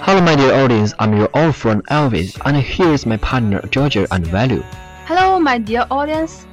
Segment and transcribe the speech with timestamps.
[0.00, 0.92] Hello, my dear audience.
[0.98, 4.62] I'm your old friend Elvis, and here is my partner Georgia and Value.
[5.06, 6.46] Hello, my dear audience.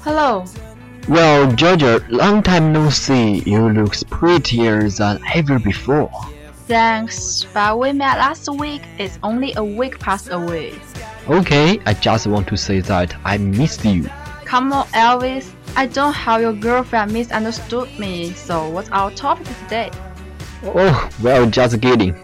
[0.00, 0.44] Hello.
[1.08, 3.38] Well, Georgia, long time no see.
[3.46, 6.10] You look prettier than ever before.
[6.66, 8.82] Thanks, but we met last week.
[8.98, 10.74] It's only a week passed away.
[11.30, 14.10] Okay, I just want to say that I missed you.
[14.44, 15.50] Come on, Elvis.
[15.74, 18.34] I don't have your girlfriend misunderstood me.
[18.34, 19.90] So what's our topic today?
[20.62, 22.14] Oh, well, just kidding.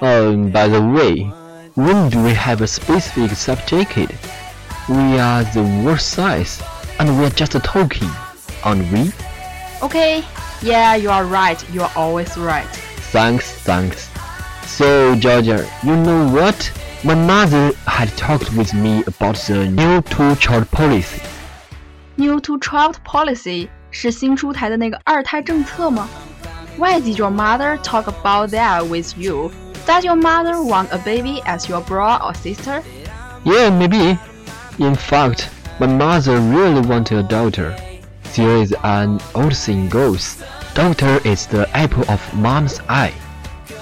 [0.00, 1.24] Um, by the way,
[1.74, 4.12] when do we have a specific subject?
[4.89, 6.61] We are the worst size,
[6.99, 8.09] and we are just talking,
[8.63, 9.11] aren't we?
[9.81, 10.23] Okay.
[10.61, 11.63] Yeah, you are right.
[11.71, 12.67] You are always right.
[13.11, 14.09] Thanks, thanks.
[14.65, 16.71] So, Georgia, you know what?
[17.03, 21.21] My mother had talked with me about the new two-child policy.
[22.17, 26.07] New two-child policy 是新出台的那个二胎政策吗？
[26.77, 29.51] Why did your mother talk about that with you?
[29.87, 32.83] Does your mother want a baby as your brother or sister?
[33.43, 34.17] Yeah, maybe.
[34.78, 35.48] In fact,
[35.80, 37.74] my mother really wanted a daughter.
[38.34, 40.42] There is an old saying goes,
[40.74, 43.14] daughter is the apple of mom's eye.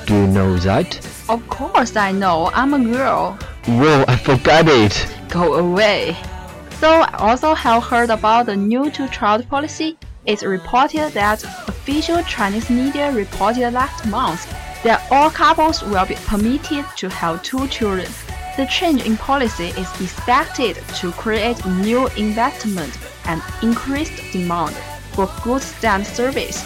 [0.06, 1.04] Do you know that?
[1.28, 2.48] Of course I know.
[2.54, 3.36] I'm a girl.
[3.66, 5.06] Well, I forgot it.
[5.28, 6.16] Go away.
[6.78, 9.98] So I also have heard about the new two-child policy.
[10.26, 14.46] It's reported that official Chinese media reported last month
[14.84, 18.06] that all couples will be permitted to have two children.
[18.55, 22.91] The change in policy is expected to create new investment
[23.25, 24.73] and increased demand
[25.13, 26.61] for goods and service.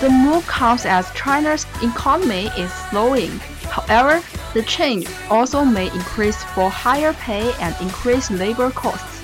[0.00, 3.30] The move comes as China's economy is slowing.
[3.70, 4.20] However,
[4.52, 9.20] the change also may increase for higher pay and increase labor costs.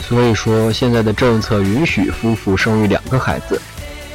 [0.00, 3.60] 所以说，现在的政策允许夫妇生育两个孩子，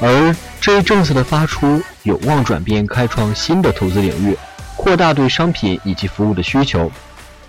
[0.02, 4.38] 而这一政策的发出有望转变开创新的投资领域，
[4.76, 6.92] 扩大对商品以及服务的需求。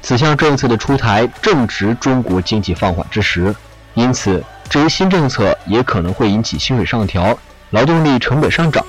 [0.02, 3.54] 此项政策的出台正值中国经济放缓之时，
[3.94, 7.36] 因此这一新政策也可能会引起薪水上调、
[7.70, 8.84] 劳动力成本上涨。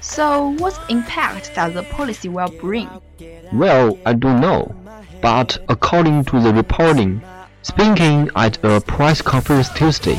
[0.00, 2.88] So, what's the impact that the policy will bring?
[3.52, 4.72] Well, I don't know,
[5.20, 7.20] but according to the reporting,
[7.62, 10.18] speaking at a press conference Tuesday,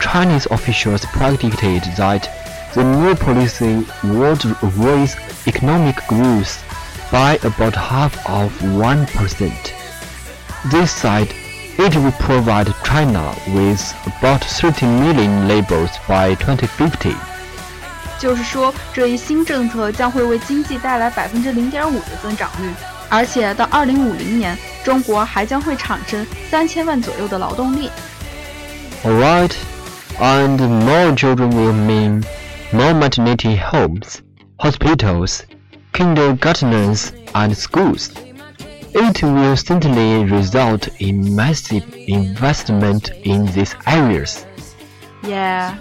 [0.00, 2.28] Chinese officials predicted that
[2.74, 4.44] the new policy would
[4.76, 6.62] raise economic growth
[7.10, 9.52] by about half of 1%.
[10.70, 11.28] They said
[11.76, 17.14] it will provide China with about 30 million laborers by 2050.
[18.18, 22.72] 就是说，这一新政策将会为经济带来百分之零点五的增长率，
[23.10, 27.90] 而且到二零五零年，中国还将会产生三千万左右的劳动力。
[29.04, 29.52] Alright,
[30.18, 32.24] and more children will mean
[32.72, 34.20] more maternity homes,
[34.56, 35.40] hospitals,
[35.92, 38.12] kindergartens, and schools.
[38.94, 44.46] It will certainly result in massive investment in these areas.
[45.22, 45.76] Yeah,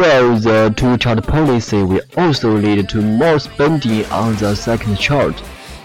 [0.00, 5.34] Well, the two-child policy will also lead to more spending on the second child,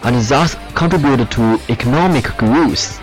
[0.03, 3.01] and thus contribute to economic growth.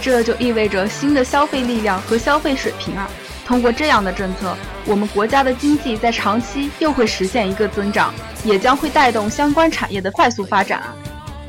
[0.00, 3.06] 这就意味着新的消费力量和消费水平啊。
[3.50, 8.12] 通过这样的政策，我们国家的经济在长期又会实现一个增长，
[8.44, 10.94] 也将会带动相关产业的快速发展啊。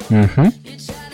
[0.10, 0.54] 嗯哼。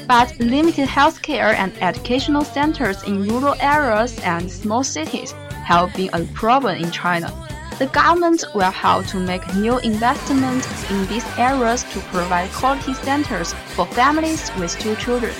[0.05, 5.31] But limited healthcare and educational centers in rural areas and small cities
[5.65, 7.31] have been a problem in China.
[7.79, 13.53] The government will have to make new investment in these areas to provide quality centers
[13.75, 15.31] for families with two children.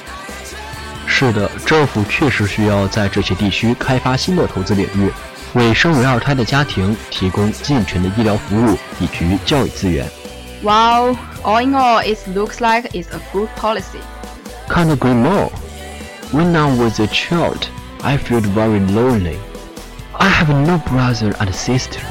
[1.06, 5.12] 是的，政府确实需要在这些地区开发新的投资领域，
[5.54, 10.10] 为生为二胎的家庭提供健全的医疗服务以及教育资源。
[10.64, 14.00] Wow, all in all, it looks like it's a good policy.
[14.70, 15.52] Can't agree more.
[16.34, 17.70] when I was a child,
[18.02, 19.38] I felt very lonely.
[20.16, 22.02] I have no brother and sister,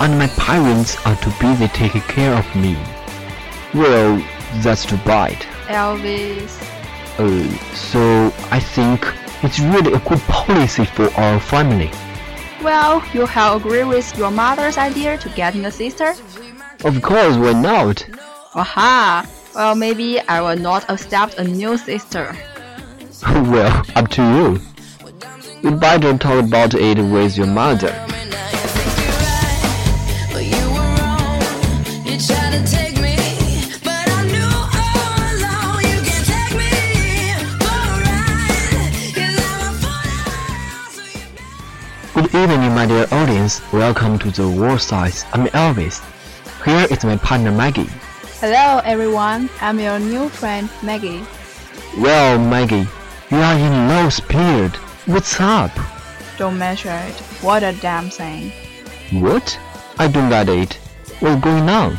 [0.00, 2.74] and my parents are too busy taking care of me.
[3.74, 4.24] Well,
[4.62, 5.36] that's too bad.
[5.66, 6.56] Elvis.
[7.18, 9.12] Uh, so I think
[9.42, 11.90] it's really a good policy for our family.
[12.61, 16.13] Well, you have agreed with your mother's idea to getting a sister?
[16.83, 18.05] Of course, why not?
[18.53, 19.25] Aha!
[19.55, 22.35] Well, maybe I will not accept a new sister.
[23.23, 24.59] well, up to you.
[25.61, 27.93] You better talk about it with your mother.
[42.39, 43.61] Good evening, my dear audience.
[43.73, 45.25] Welcome to the War Size.
[45.33, 45.99] I'm Elvis.
[46.63, 47.89] Here is my partner Maggie.
[48.39, 49.49] Hello, everyone.
[49.59, 51.21] I'm your new friend, Maggie.
[51.97, 52.87] Well, Maggie,
[53.29, 54.73] you are in low spirit.
[55.05, 55.71] What's up?
[56.37, 57.15] Don't measure it.
[57.41, 58.53] What a damn thing.
[59.21, 59.59] What?
[59.97, 60.75] I don't get it.
[61.19, 61.97] What's going on?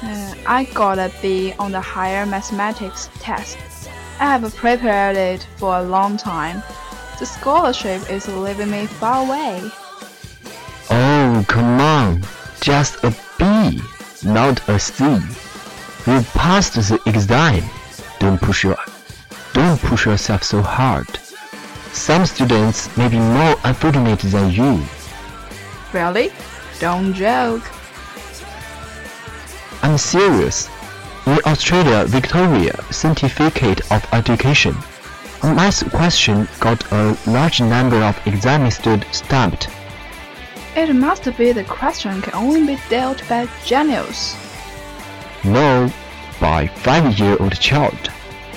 [0.00, 3.58] Uh, I got a B on the higher mathematics test.
[4.20, 6.62] I have prepared it for a long time.
[7.22, 9.70] The scholarship is leaving me far away.
[10.90, 12.20] Oh, come on.
[12.60, 13.80] Just a B,
[14.24, 15.04] not a C.
[16.04, 17.62] You passed the exam.
[18.18, 18.76] Don't push your
[19.52, 21.06] don't push yourself so hard.
[21.92, 24.84] Some students may be more unfortunate than you.
[25.92, 26.32] Really?
[26.80, 27.62] Don't joke.
[29.84, 30.68] I'm serious.
[31.28, 34.74] In Australia, Victoria Certificate of Education,
[35.42, 39.68] a math question got a large number of exam students stumped.
[40.76, 44.36] It must be the question can only be dealt by genius.
[45.44, 45.90] No,
[46.40, 47.98] by five-year-old child.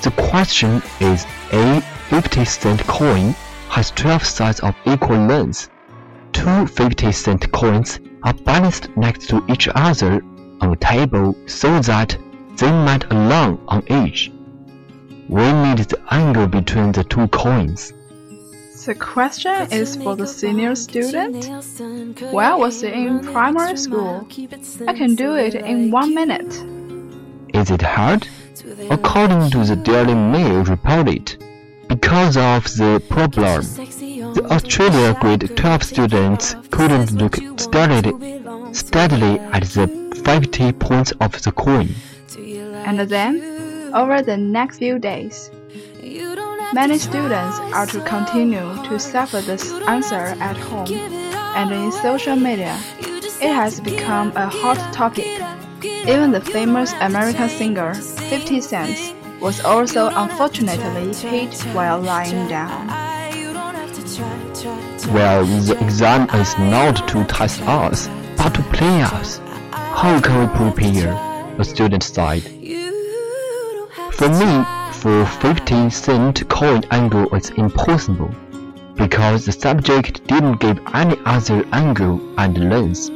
[0.04, 3.32] The question is a 50 cent coin
[3.70, 5.70] has 12 sides of equal length.
[6.34, 10.22] Two 50 cent coins are balanced next to each other
[10.62, 12.16] on a table so that
[12.58, 14.32] they might align on each.
[15.28, 17.94] We need the angle between the two coins.
[18.86, 21.48] The question is for the senior student?
[22.32, 24.28] When I was in primary school,
[24.88, 26.54] I can do it in one minute.
[27.56, 28.28] Is it hard?
[28.92, 31.36] According to the Daily Mail reported,
[31.88, 33.64] because of the problem,
[34.36, 38.42] the Australia grade 12 students couldn't look steadily,
[38.74, 39.88] steadily at the
[40.24, 41.90] 50 points of the coin.
[42.86, 43.55] And then,
[43.94, 45.52] over the next few days,
[46.74, 50.92] many students are to continue to suffer this answer at home
[51.56, 52.78] and in social media.
[53.42, 55.28] It has become a hot topic.
[55.84, 62.88] Even the famous American singer 50 Cent was also unfortunately hit while lying down.
[65.14, 68.08] Well, the exam is not to test us,
[68.38, 69.40] but to play us.
[69.72, 71.14] How can we prepare?
[71.58, 72.55] The student sighed.
[74.18, 74.64] For me,
[74.94, 78.34] for 50 cent coin angle is impossible,
[78.96, 83.10] because the subject didn't give any other angle and length,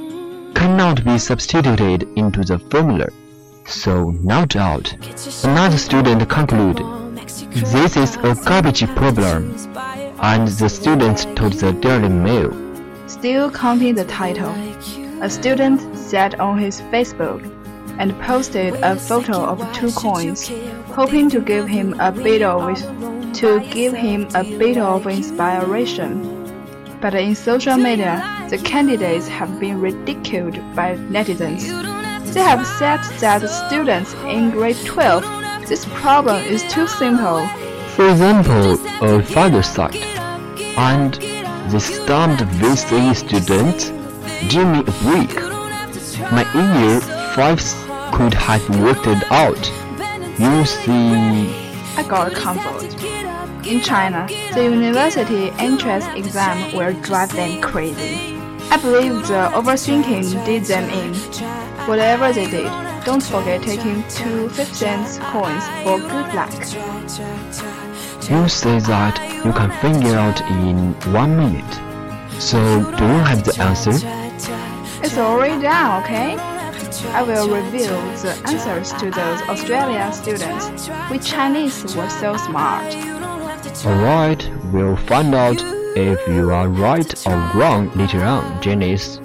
[0.56, 3.08] cannot be substituted into the formula.
[3.66, 4.94] So, no doubt,
[5.46, 6.86] another student concluded,
[7.54, 9.56] this is a garbage problem,
[10.22, 12.52] and the student told the Daily Mail.
[13.08, 14.54] Still counting the title,
[15.22, 17.56] a student sat on his Facebook
[18.00, 20.50] and posted a photo of two coins,
[20.92, 22.78] hoping to give him a bit of
[23.34, 26.36] to give him a bit of inspiration.
[27.02, 31.64] But in social media, the candidates have been ridiculed by netizens.
[32.34, 37.48] They have said that students in grade 12, this problem is too simple.
[37.96, 39.96] For example, a father side,
[40.78, 41.14] and
[41.72, 43.94] the stumped VC student,
[44.52, 45.36] me a break.
[46.32, 47.00] My year
[47.36, 49.79] 5 could have worked it out.
[50.40, 51.52] You see,
[51.98, 52.86] I got a comfort.
[53.68, 58.38] In China, the university entrance exam will drive them crazy.
[58.72, 61.14] I believe the overthinking did them in.
[61.90, 62.72] Whatever they did,
[63.04, 66.54] don't forget taking two 50 cent coins for good luck.
[68.30, 71.74] you say that you can figure out in one minute.
[72.40, 72.60] So,
[72.96, 73.92] do you have the answer?
[75.04, 76.49] It's already done, okay?
[77.08, 80.90] I will reveal the answers to those Australian students.
[81.10, 82.94] We Chinese were so smart.
[83.86, 85.62] Alright, we'll find out
[85.96, 89.18] if you are right or wrong later on, Janice.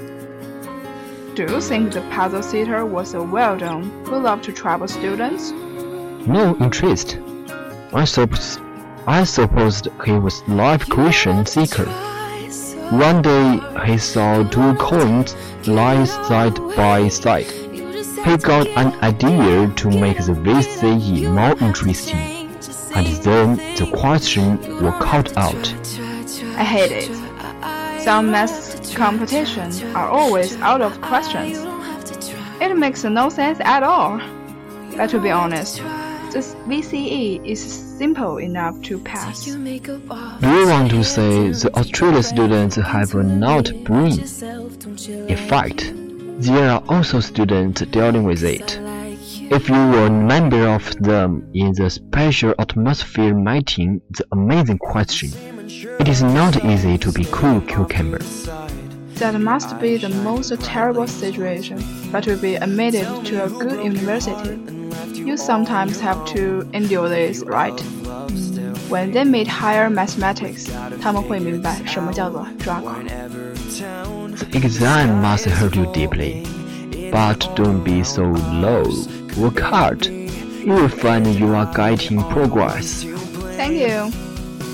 [1.35, 5.51] Do you think the puzzle sitter was a well done, who loved to trouble students?
[6.27, 7.19] No interest.
[7.93, 8.59] I suppose,
[9.07, 11.87] I supposed he was life question seeker.
[12.91, 15.35] One day he saw two coins
[15.67, 17.64] lying side by side.
[18.25, 22.49] He got an idea to make the VCE more interesting,
[22.95, 25.75] and then the question was cut out.
[26.57, 27.11] I hate it.
[28.03, 31.59] Some math competitions are always out of questions.
[32.63, 34.19] It makes no sense at all.
[34.97, 35.83] But to be honest,
[36.33, 37.61] this VCE is
[37.99, 39.45] simple enough to pass.
[39.45, 44.19] Do you want to say the Australian students have a not brain?
[45.29, 45.93] In fact,
[46.39, 48.79] there are also students dealing with it.
[49.51, 55.31] If you were a member of them in the special atmosphere meeting, the amazing question.
[56.01, 58.19] It is not easy to be cool cucumber.
[59.15, 64.59] That must be the most terrible situation, but to be admitted to a good university,
[65.15, 67.81] you sometimes have to endure this, right?
[68.94, 70.70] When they meet higher mathematics,
[71.02, 73.04] 他们会明白什么叫做抓狂。
[73.04, 76.46] The exam must hurt you deeply,
[77.12, 78.84] but don't be so low.
[79.38, 80.06] Work hard.
[80.08, 83.04] You will find you are getting progress.
[83.58, 84.12] Thank you.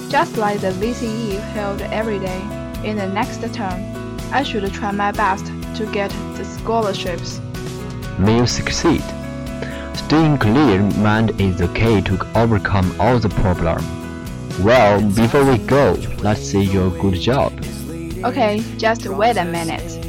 [0.09, 2.41] Just like the VCE held every day,
[2.83, 3.79] in the next term,
[4.31, 5.45] I should try my best
[5.77, 7.39] to get the scholarships.
[8.17, 9.03] May you succeed.
[9.93, 13.83] Staying clear mind is the key to overcome all the problem.
[14.62, 17.52] Well, before we go, let's see your good job.
[18.22, 20.04] Okay, just wait a minute.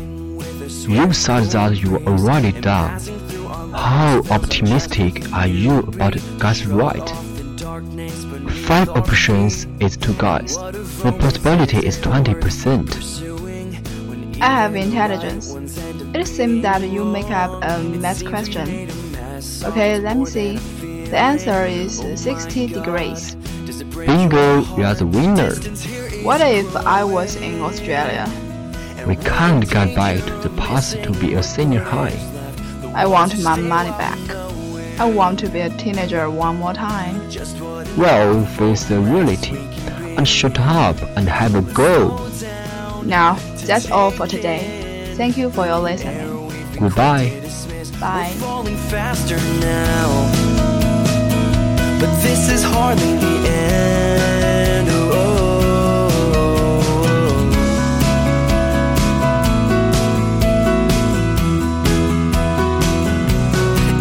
[0.90, 3.00] You said that you were already done.
[3.74, 7.10] How optimistic are you about guess right?
[8.68, 10.58] Five options is two guys.
[10.58, 14.42] The possibility is 20%.
[14.42, 15.56] I have intelligence.
[16.14, 18.90] It seems that you make up a math question.
[19.64, 20.58] Okay, let me see.
[21.06, 23.38] The answer is 60 degrees.
[23.66, 25.54] Bingo, you are the winner.
[26.24, 28.28] What if I was in Australia?
[29.08, 32.18] We can't get back to the past to be a senior high.
[32.96, 34.20] I want my money back.
[35.00, 37.16] I want to be a teenager one more time.
[37.98, 39.58] Well, face the reality
[40.18, 42.30] and shut up and have a go.
[43.04, 45.14] Now, that's all for today.
[45.16, 46.50] Thank you for your listening.
[46.78, 47.30] Goodbye.
[48.00, 48.34] Bye.
[52.32, 54.88] This is hardly the end.
[54.90, 56.08] Oh.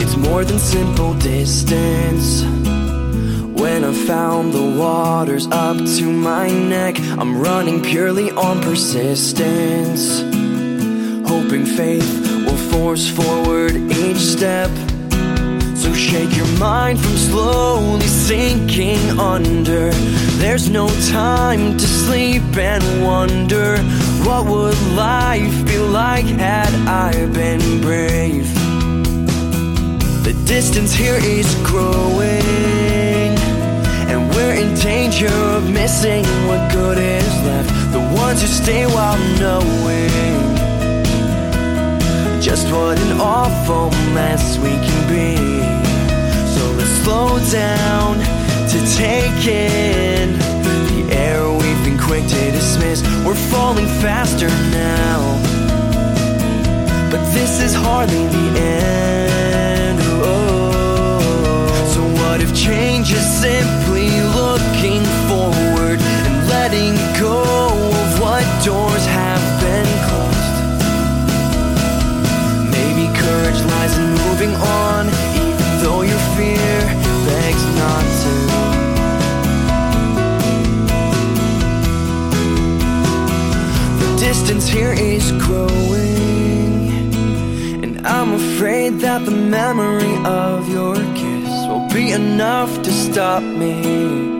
[0.00, 2.44] It's more than simple distance.
[3.60, 10.20] When I found the waters up to my neck, I'm running purely on persistence.
[11.28, 12.10] Hoping faith
[12.46, 14.70] will force forward each step.
[15.75, 19.90] So shake your mind from slowly sinking under.
[20.42, 23.78] There's no time to sleep and wonder
[24.26, 28.46] what would life be like had I been brave.
[30.22, 33.32] The distance here is growing,
[34.10, 37.70] and we're in danger of missing what good is left.
[37.92, 40.10] The ones who stay while knowing
[42.42, 45.69] just what an awful mess we can be.
[47.49, 48.18] Down
[48.68, 53.02] to take in the air we've been quick to dismiss.
[53.25, 55.18] We're falling faster now,
[57.11, 59.99] but this is hardly the end.
[60.23, 63.79] Oh, so what if change is simply
[85.29, 86.89] is growing,
[87.83, 94.33] and I'm afraid that the memory of your kiss will be enough to stop me.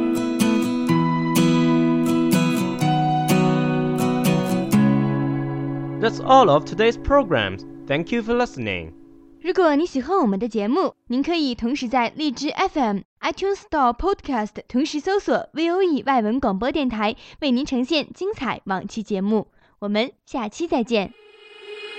[6.01, 7.65] That's all of today's programs.
[7.88, 8.93] Thank you for listening.
[9.41, 19.48] 如果你喜欢我们的节目，您可以同时在荔枝 FM、iTunes Store Podcast 同时搜索 VOE 外文广播电台，为您呈现精彩往期节目。
[19.80, 21.10] 我们下期再见。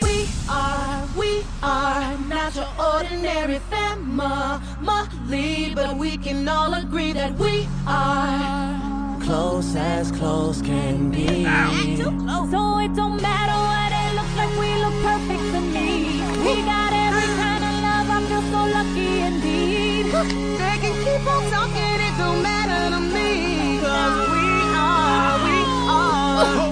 [0.01, 7.67] We are, we are not your ordinary family, but we can all agree that we
[7.87, 11.43] are close as close can be.
[11.97, 12.51] Close.
[12.51, 16.21] So it don't matter what it looks like, we look perfect to me.
[16.45, 20.05] We got every kind of love, I feel so lucky indeed.
[20.05, 23.79] They can keep on talking, it don't matter to me.
[23.81, 24.45] Cause we
[24.77, 25.57] are, we
[25.89, 26.70] are.